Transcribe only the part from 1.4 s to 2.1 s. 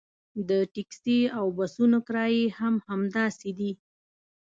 بسونو